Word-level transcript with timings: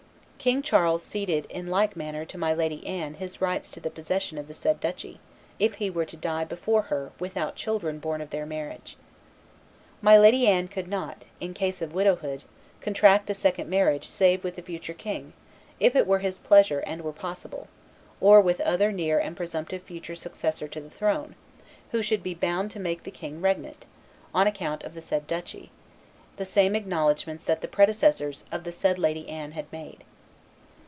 King 0.43 0.63
Charles 0.63 1.03
ceded 1.03 1.45
in 1.51 1.67
like 1.67 1.95
manner 1.95 2.25
to 2.25 2.35
my 2.35 2.51
Lady 2.51 2.83
Anne 2.87 3.13
his 3.13 3.41
rights 3.41 3.69
to 3.69 3.79
the 3.79 3.91
possession 3.91 4.39
of 4.39 4.47
the 4.47 4.55
said 4.55 4.79
duchy, 4.79 5.19
if 5.59 5.75
he 5.75 5.87
were 5.91 6.03
to 6.05 6.17
die 6.17 6.45
before 6.45 6.81
her 6.81 7.11
with 7.19 7.37
out 7.37 7.55
children 7.55 7.99
born 7.99 8.21
of 8.21 8.31
their 8.31 8.47
marriage. 8.47 8.97
My 10.01 10.17
Lady 10.17 10.47
Anne 10.47 10.67
could 10.67 10.87
not, 10.87 11.25
in 11.39 11.53
case 11.53 11.79
of 11.79 11.93
widowhood, 11.93 12.41
contract 12.79 13.29
a 13.29 13.35
second 13.35 13.69
marriage 13.69 14.07
save 14.07 14.43
with 14.43 14.55
the 14.55 14.63
future 14.63 14.95
king, 14.95 15.33
if 15.79 15.95
it 15.95 16.07
were 16.07 16.17
his 16.17 16.39
pleasure 16.39 16.79
and 16.87 17.03
were 17.03 17.13
possible, 17.13 17.67
or 18.19 18.41
with 18.41 18.59
other 18.61 18.91
near 18.91 19.19
and 19.19 19.37
presumptive 19.37 19.83
future 19.83 20.15
successor 20.15 20.67
to 20.69 20.81
the 20.81 20.89
throne, 20.89 21.35
who 21.91 22.01
should 22.01 22.23
be 22.23 22.33
bound 22.33 22.71
to 22.71 22.79
make 22.79 23.01
to 23.01 23.05
the 23.05 23.11
king 23.11 23.41
regnant, 23.41 23.85
on 24.33 24.47
account 24.47 24.81
of 24.81 24.95
the 24.95 25.01
said 25.01 25.27
duchy, 25.27 25.69
the 26.37 26.45
same 26.45 26.75
acknowledgments 26.75 27.43
that 27.45 27.61
the 27.61 27.67
predecessors 27.67 28.43
of 28.51 28.63
the 28.63 28.71
said 28.71 28.97
Lady 28.97 29.29
Anne 29.29 29.51
had 29.51 29.71
made." 29.71 30.03